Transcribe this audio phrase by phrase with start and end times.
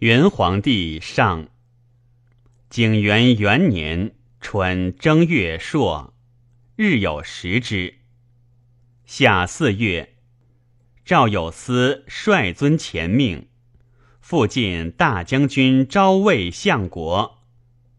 [0.00, 1.48] 元皇帝上，
[2.70, 6.14] 景元元年春正月朔，
[6.74, 7.96] 日有食之。
[9.04, 10.14] 夏四月，
[11.04, 13.48] 赵有司率尊前命，
[14.22, 17.42] 复进大将军昭魏相国，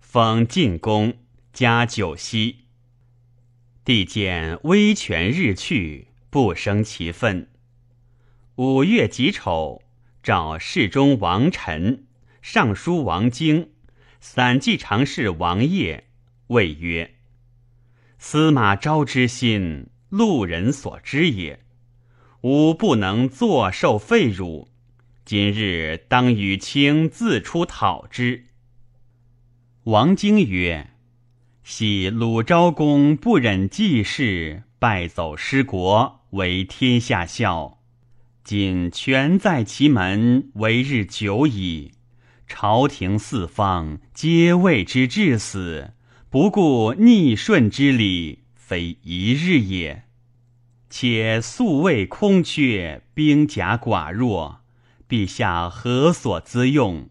[0.00, 1.14] 封晋公，
[1.52, 2.64] 加九锡。
[3.84, 7.48] 帝见威权日去，不生其愤。
[8.56, 9.83] 五月己丑。
[10.24, 12.06] 召侍中王臣、
[12.40, 13.68] 尚书王经、
[14.20, 16.04] 散骑常侍王业，
[16.46, 17.16] 谓曰
[18.16, 21.60] ：“司马昭之心，路人所知也。
[22.40, 24.70] 吾不能坐受废辱，
[25.26, 28.46] 今日当与卿自出讨之。”
[29.84, 30.92] 王经曰
[31.62, 37.80] ：“系鲁昭公不忍济事，败走失国，为天下笑。”
[38.44, 41.92] 今权在其门，为日久矣。
[42.46, 45.94] 朝廷四方皆为之至死，
[46.28, 50.04] 不顾逆顺之理，非一日也。
[50.90, 54.60] 且素未空缺，兵甲寡弱，
[55.08, 57.08] 陛下何所资用？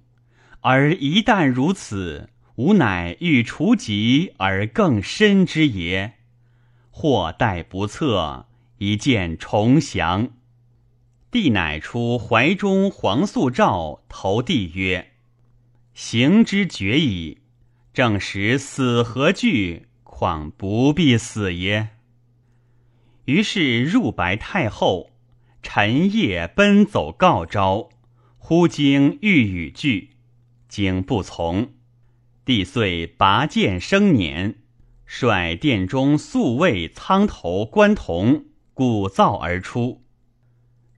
[0.61, 6.13] 而一旦如此，吾乃欲除疾而更深之也。
[6.91, 8.45] 或待不测，
[8.77, 10.29] 一见重降。
[11.33, 15.13] 帝乃出怀中黄素诏，投帝曰
[15.95, 17.39] ：“行之决矣。
[17.91, 19.87] 正时死何惧？
[20.03, 21.89] 况不必死耶？”
[23.25, 25.09] 于是入白太后，
[25.63, 27.89] 晨夜奔走告昭，
[28.37, 30.11] 忽惊欲与拒，
[30.69, 31.73] 经不从。
[32.45, 34.59] 帝遂拔剑生年，
[35.07, 38.45] 率殿中宿卫苍头官童
[38.75, 40.02] 鼓噪而出。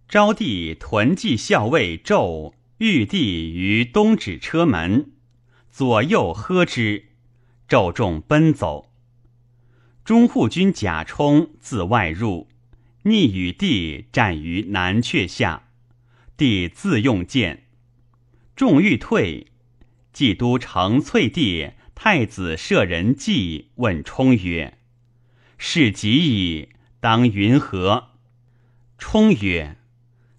[0.07, 5.11] 昭帝屯骑校尉纣遇帝于东指车门，
[5.71, 7.05] 左右喝之，
[7.67, 8.91] 纣众奔走。
[10.03, 12.47] 中护军贾充自外入，
[13.03, 15.69] 逆与帝战于南阙下，
[16.37, 17.65] 帝自用剑，
[18.55, 19.47] 众欲退，
[20.13, 24.77] 冀都城翠帝太子舍人季问冲曰
[25.57, 26.69] ：“事急矣，
[26.99, 28.11] 当云何？”
[28.99, 29.77] 冲曰。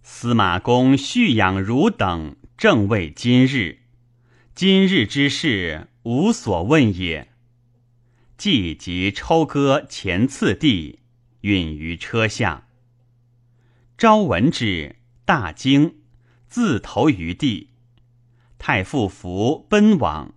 [0.09, 3.81] 司马公蓄养汝等，正为今日。
[4.55, 7.33] 今日之事，无所问也。
[8.39, 11.00] 既即抽戈前次地，
[11.41, 12.69] 运于车下。
[13.99, 15.97] 昭闻之，大惊，
[16.47, 17.71] 自投于地。
[18.59, 20.34] 太傅服奔往，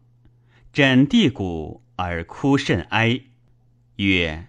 [0.73, 3.21] 枕地骨而哭甚哀，
[3.97, 4.47] 曰：“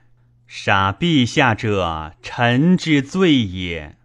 [0.49, 3.99] 杀陛下者，臣之罪也。”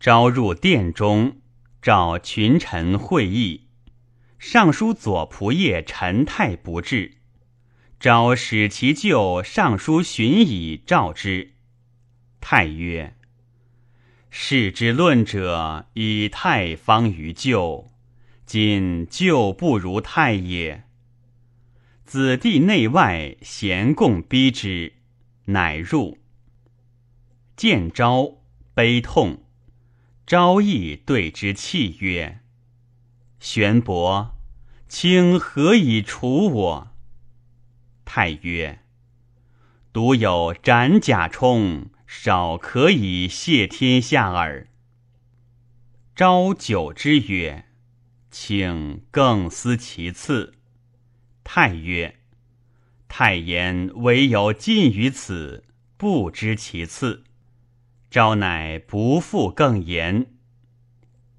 [0.00, 1.42] 召入殿中，
[1.82, 3.68] 召群臣会议。
[4.38, 7.18] 尚书左仆射陈泰不至，
[8.00, 11.52] 召使其舅尚书荀以召之。
[12.40, 13.14] 太曰
[14.30, 17.90] ：“事之论者，以太方于旧，
[18.46, 20.84] 今旧不如太也。
[22.06, 24.94] 子弟内外咸共逼之，
[25.44, 26.16] 乃入。
[27.54, 28.38] 见昭，
[28.72, 29.44] 悲痛。”
[30.30, 32.38] 昭义对之泣曰
[33.40, 34.36] ：“玄伯，
[34.88, 36.88] 卿何以除我？”
[38.06, 38.78] 太曰
[39.92, 44.68] ：“独有斩甲冲，少可以谢天下耳。”
[46.14, 47.64] 昭久之曰
[48.30, 50.54] ：“请更思其次。”
[51.42, 52.20] 太曰
[53.10, 55.64] ：“太言唯有尽于此，
[55.96, 57.24] 不知其次。”
[58.10, 60.26] 昭乃不复更言，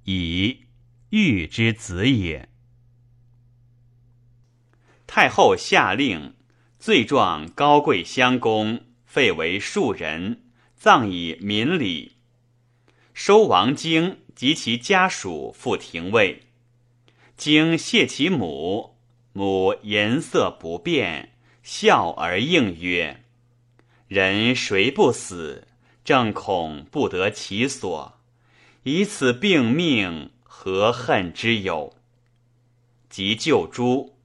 [0.04, 0.64] 以
[1.10, 2.48] 欲之子也。
[5.06, 6.34] 太后下令，
[6.78, 10.44] 罪状高贵襄公废为庶人，
[10.74, 12.16] 葬以民礼，
[13.12, 16.44] 收王经及其家属赴廷尉。
[17.36, 18.96] 经谢其母，
[19.34, 23.24] 母颜色不变，笑而应曰
[24.08, 25.68] ：“人谁不死？”
[26.04, 28.18] 正恐不得其所，
[28.82, 31.94] 以此病命，何恨之有？
[33.08, 34.16] 及救诸，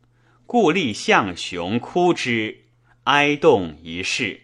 [0.45, 2.65] 故立象雄哭之，
[3.03, 4.41] 哀动一世。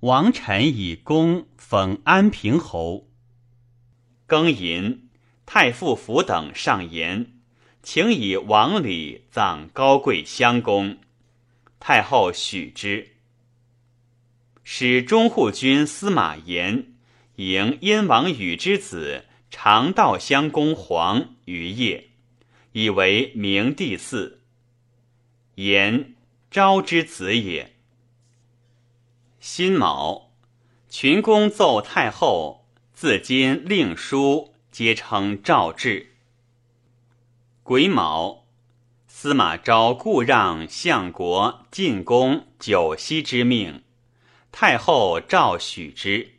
[0.00, 3.08] 王臣以功封安平侯。
[4.28, 5.08] 庚寅，
[5.44, 7.32] 太傅府等上言，
[7.82, 10.98] 请以王礼葬高贵襄公，
[11.80, 13.16] 太后许之。
[14.72, 16.92] 使中护军司马炎
[17.34, 22.10] 迎燕王宇之子常道襄公黄于业，
[22.70, 24.36] 以为明帝嗣。
[25.56, 26.14] 言
[26.52, 27.72] 昭之子也。
[29.40, 30.30] 辛卯，
[30.88, 32.64] 群公奏太后，
[32.94, 36.12] 自今令书，皆称诏制。
[37.64, 38.44] 癸卯，
[39.08, 43.82] 司马昭故让相国进宫九锡之命，
[44.52, 46.34] 太后诏许之。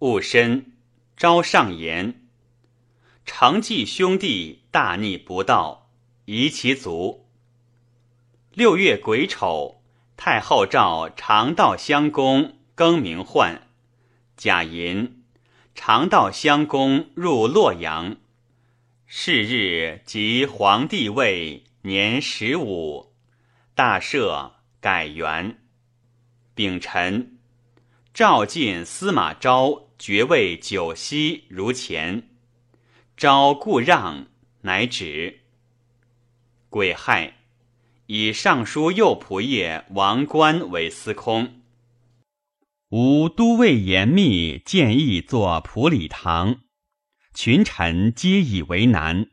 [0.00, 0.72] 戊申，
[1.16, 2.26] 昭上言：
[3.24, 5.90] 承继兄弟大逆不道，
[6.26, 7.26] 夷其族。
[8.52, 9.82] 六月癸丑，
[10.16, 13.60] 太后诏长道襄公更名宦。
[14.36, 15.24] 贾寅，
[15.74, 18.16] 长道襄公入洛阳。
[19.06, 23.14] 是日即皇帝位年十五，
[23.74, 25.63] 大赦，改元。
[26.54, 27.36] 丙辰，
[28.12, 32.28] 诏进司马昭爵位九锡如前。
[33.16, 34.26] 昭故让，
[34.60, 35.40] 乃止。
[36.70, 37.38] 癸亥。
[38.06, 41.62] 以尚书右仆射王冠为司空。
[42.90, 46.60] 吾都尉严密建议作普礼堂，
[47.32, 49.26] 群臣皆以为难。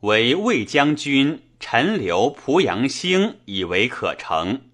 [0.00, 4.69] 为魏将军陈留濮阳兴以为可成，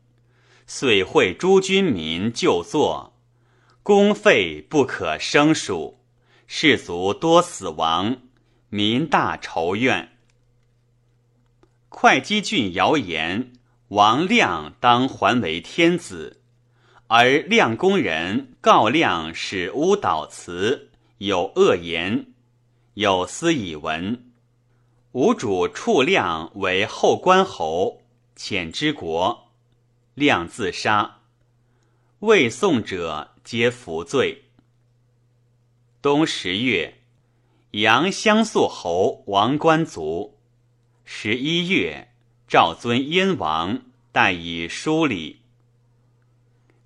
[0.66, 3.14] 遂会诸军民就坐，
[3.84, 6.00] 公费不可胜数，
[6.48, 8.16] 士卒多死亡，
[8.68, 10.18] 民大仇怨。
[11.88, 13.52] 会稽郡谣言，
[13.88, 16.42] 王亮当还为天子，
[17.06, 22.34] 而亮公人告亮使巫导辞，有恶言，
[22.94, 24.32] 有司以闻。
[25.12, 28.02] 吴主处亮为后关侯，
[28.36, 29.45] 遣之国，
[30.16, 31.18] 亮自杀，
[32.20, 34.44] 未送者皆服罪。
[36.00, 37.02] 冬十月，
[37.72, 40.38] 杨襄肃侯王冠卒。
[41.04, 42.14] 十一月，
[42.48, 45.42] 赵尊燕王，代以书礼。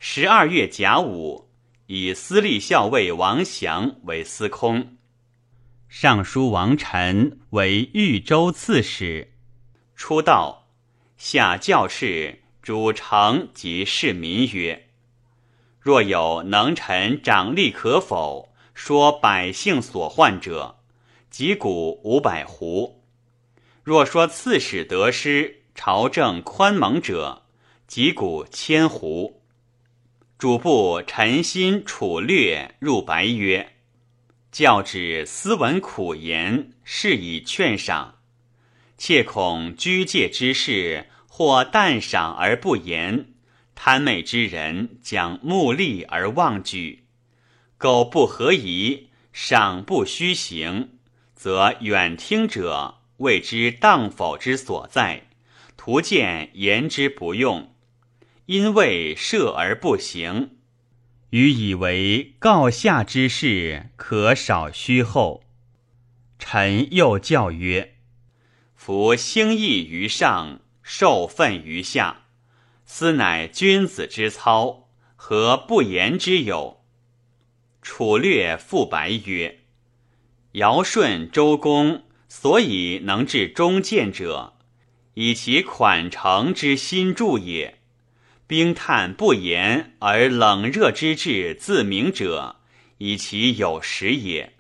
[0.01, 1.49] 十二月甲午，
[1.87, 4.97] 以司隶校尉王祥为司空，
[5.89, 9.35] 尚书王臣为豫州刺史。
[9.95, 10.67] 出道，
[11.17, 14.89] 下教士主城及市民曰
[15.81, 20.77] ：“若有能臣掌吏可否，说百姓所患者，
[21.31, 22.97] 击鼓五百斛。”
[23.83, 27.45] 若说刺史得失，朝政宽蒙者，
[27.87, 29.41] 击鼓千斛。
[30.39, 33.73] 主簿陈心楚略入白曰
[34.53, 38.17] ：“教旨斯文苦言，是以劝赏。
[38.99, 41.07] 切恐居戒之事，
[41.41, 43.29] 或淡赏而不言，
[43.75, 47.05] 贪昧之人将目利而忘举。
[47.79, 50.99] 苟不合宜，赏不虚行，
[51.35, 55.29] 则远听者。”未知当否之所在，
[55.79, 57.75] 徒见言之不用，
[58.45, 60.59] 因为设而不行，
[61.31, 65.43] 予以为告下之事，可少虚后。
[66.39, 67.95] 臣又教曰：
[68.75, 70.61] 夫兴义于上，
[70.93, 72.23] 受愤于下，
[72.85, 76.83] 斯乃君子之操，何不言之有？
[77.81, 79.61] 楚略复白曰：
[80.55, 82.03] 尧舜周公。
[82.29, 84.55] 所以能治中见者，
[85.15, 87.79] 以其款诚之心助也。
[88.49, 92.57] 冰炭不言而冷热之志自明者，
[92.99, 94.55] 以其有时也。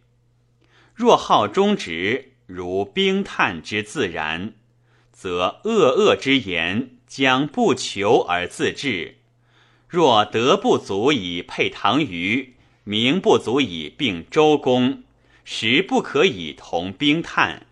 [0.94, 4.54] 若好忠直，如冰炭之自然，
[5.20, 9.16] 则恶恶之言将不求而自治。
[9.86, 15.02] 若德不足以配唐虞，名不足以并周公。
[15.44, 17.66] 实不可以同冰炭，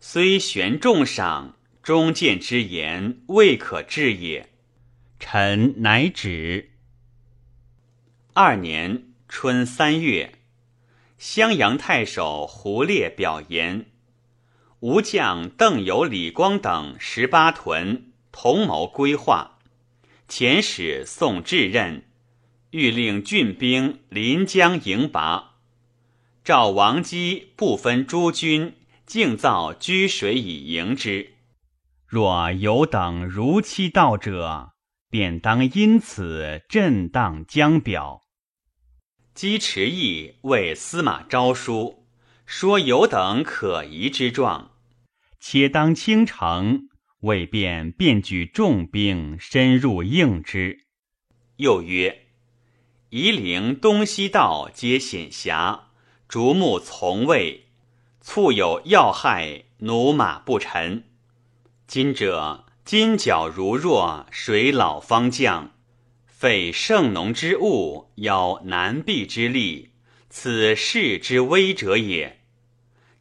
[0.00, 4.48] 虽悬重赏，忠谏之言未可治也。
[5.20, 6.70] 臣乃止。
[8.32, 10.32] 二年春三月，
[11.16, 13.86] 襄阳太守胡烈表言：
[14.80, 19.58] 吴将邓友、李光等十八屯同谋规划，
[20.28, 22.04] 遣使宋至任，
[22.70, 25.56] 欲令郡兵临江迎拔。
[26.44, 31.34] 赵王姬不分诸军，竟造居水以迎之。
[32.06, 34.70] 若有等如期到者，
[35.10, 38.22] 便当因此震荡江表。
[39.34, 41.97] 姬迟意为司马昭书，
[42.50, 44.70] 说有等可疑之状，
[45.38, 46.88] 且当倾城，
[47.20, 50.86] 未便便举重兵深入应之。
[51.56, 52.22] 又曰：
[53.10, 55.90] 夷陵东西道皆险狭。
[56.26, 57.66] 竹木从卫，
[58.22, 61.04] 促有要害，驽马不臣。
[61.86, 65.72] 今者金角如若，水老方降，
[66.26, 69.90] 废圣农之物，邀难避之力，
[70.30, 72.37] 此世之危者也。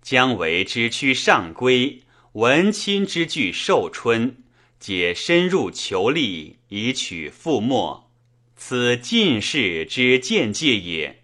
[0.09, 4.37] 将为之躯上归，文亲之具寿春，
[4.79, 8.09] 皆深入求利，以取覆没。
[8.55, 11.23] 此进士之见戒也。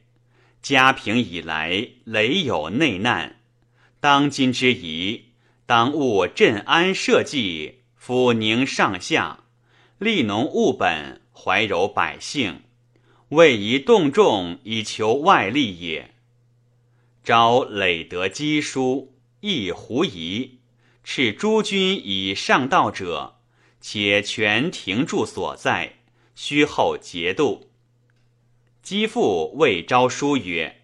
[0.62, 3.40] 家平以来，累有内难。
[4.02, 5.28] 当今之宜，
[5.66, 9.46] 当务镇安社稷，抚宁上下，
[9.98, 12.63] 利农务本，怀柔百姓，
[13.30, 16.12] 未宜动众以求外利也。
[17.24, 20.60] 昭累得积书，亦狐疑，
[21.06, 23.36] 斥诸军以上道者，
[23.80, 26.00] 且全停驻所在，
[26.36, 27.70] 虚后节度。
[28.82, 30.82] 姬父谓昭书曰。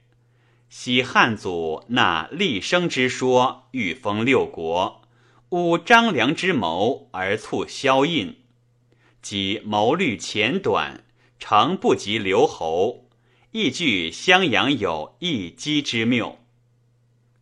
[0.69, 5.01] 昔汉祖纳立生之说，欲封六国，
[5.49, 8.37] 误张良之谋而促萧印，
[9.21, 11.03] 即谋虑浅短，
[11.37, 13.08] 诚不及刘侯，
[13.51, 16.37] 亦惧襄阳有一击之谬。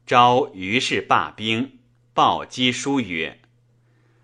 [0.06, 1.80] 昭于是罢兵，
[2.14, 3.40] 报姬书曰：“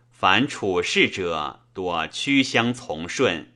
[0.10, 3.52] 凡处事者，多趋相从顺，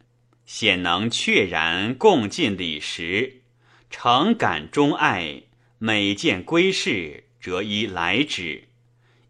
[0.45, 3.43] 显能确然共进礼时。”
[3.89, 5.43] 诚感忠爱，
[5.77, 8.67] 每见归事，则以来之，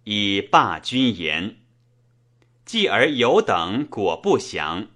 [0.06, 1.58] 以罢君言。
[2.66, 4.88] 继而有等果不降，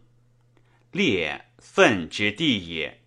[0.92, 3.01] 列愤之地也。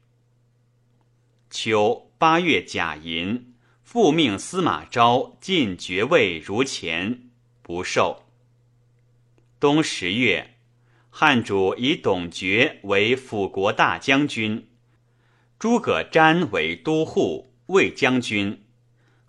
[1.54, 7.30] 秋八月甲寅，复命司马昭进爵位如前，
[7.62, 8.24] 不受。
[9.60, 10.56] 冬十月，
[11.10, 14.66] 汉主以董厥为辅国大将军。
[15.56, 18.64] 诸葛瞻为都护、卫将军，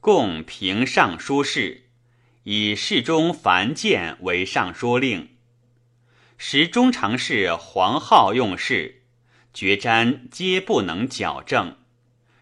[0.01, 1.84] 共平尚书事，
[2.41, 5.29] 以侍中樊建为尚书令。
[6.39, 9.03] 时中常侍黄皓用事，
[9.53, 11.77] 决瞻皆不能矫正，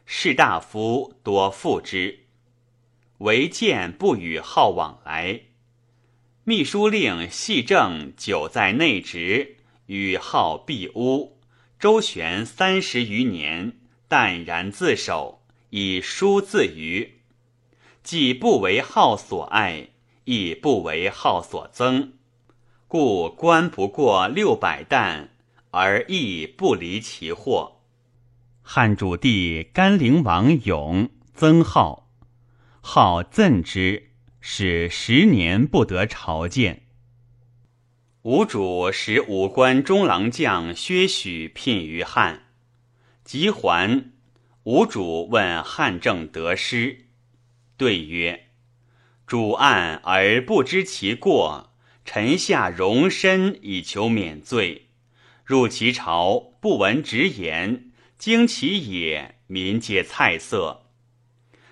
[0.05, 2.19] 士大夫多附之，
[3.19, 5.41] 唯见不与好往来。
[6.43, 11.37] 秘书令细正久在内职，与皓避污，
[11.79, 13.73] 周旋三十余年。
[14.09, 15.41] 淡然自守，
[15.71, 17.21] 以书自娱，
[18.03, 19.87] 既不为好所爱，
[20.25, 22.11] 亦不为好所憎，
[22.87, 25.31] 故官不过六百担，
[25.71, 27.72] 而亦不离其祸。
[28.65, 32.09] 汉主帝甘陵王勇曾浩，
[32.79, 36.83] 号赠之，使十年不得朝见。
[38.21, 42.43] 吴主使武官中郎将薛许聘于汉。
[43.25, 44.11] 即还，
[44.63, 47.07] 吴主问汉正得失，
[47.75, 48.47] 对曰
[49.27, 51.73] ：“主案而不知其过，
[52.05, 54.87] 臣下容身以求免罪。
[55.43, 57.91] 入其朝，不闻直言，
[58.23, 60.85] 惊其也，民皆菜色。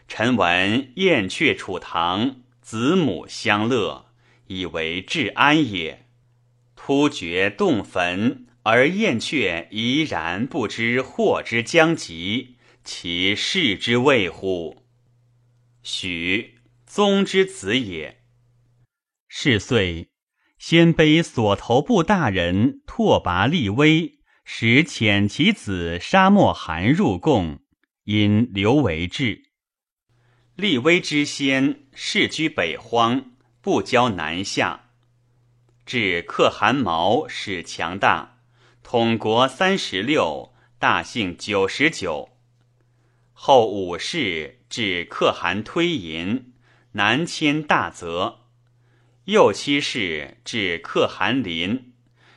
[0.06, 4.08] 臣闻燕雀楚堂，子母相乐，
[4.48, 6.08] 以为治安也。
[6.76, 14.84] 突厥洞坟。”而燕雀怡然不知祸之将及，其事之谓乎？
[15.82, 16.56] 许
[16.86, 18.24] 宗之子也。
[19.30, 20.10] 是岁，
[20.58, 27.60] 鲜卑所头部大人拓跋力威使遣其子沙漠汗入贡，
[28.04, 29.44] 因刘为质。
[30.56, 33.32] 立威之先，世居北荒，
[33.62, 34.90] 不交南下，
[35.86, 38.40] 至可汗毛使强大。
[38.84, 42.30] 统国三十六，大姓九十九。
[43.32, 46.54] 后五世至可汗推银，
[46.94, 48.40] 南迁大泽。
[49.26, 51.91] 右七世至可汗临，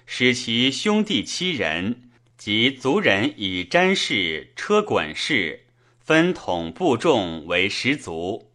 [0.07, 5.67] 使其兄弟七人及族人以詹氏、车滚氏
[5.99, 8.51] 分统部众为十族。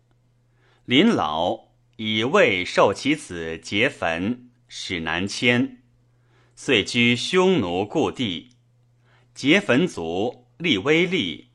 [0.86, 5.78] 临老，以位受其子劫坟，使南迁。
[6.56, 8.50] 遂居匈奴故地，
[9.34, 11.48] 劫坟族立威立，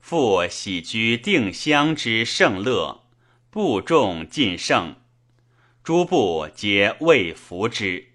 [0.00, 3.04] 复喜居定襄之盛乐，
[3.50, 4.96] 部众尽盛，
[5.82, 8.11] 诸部皆未服之。